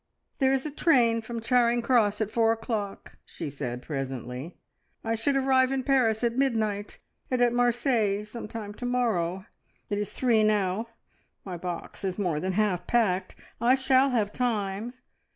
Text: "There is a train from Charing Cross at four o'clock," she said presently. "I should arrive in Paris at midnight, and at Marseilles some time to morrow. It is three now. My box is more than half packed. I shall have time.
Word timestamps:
"There 0.39 0.51
is 0.51 0.65
a 0.65 0.71
train 0.71 1.21
from 1.21 1.41
Charing 1.41 1.83
Cross 1.83 2.21
at 2.21 2.31
four 2.31 2.51
o'clock," 2.51 3.19
she 3.23 3.51
said 3.51 3.83
presently. 3.83 4.57
"I 5.03 5.13
should 5.13 5.37
arrive 5.37 5.71
in 5.71 5.83
Paris 5.83 6.23
at 6.23 6.33
midnight, 6.35 6.97
and 7.29 7.39
at 7.39 7.53
Marseilles 7.53 8.25
some 8.31 8.47
time 8.47 8.73
to 8.73 8.85
morrow. 8.87 9.45
It 9.91 9.99
is 9.99 10.11
three 10.11 10.41
now. 10.41 10.87
My 11.45 11.55
box 11.55 12.03
is 12.03 12.17
more 12.17 12.39
than 12.39 12.53
half 12.53 12.87
packed. 12.87 13.35
I 13.61 13.75
shall 13.75 14.09
have 14.09 14.33
time. 14.33 14.95